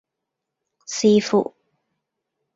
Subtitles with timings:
[0.87, 1.53] 視乎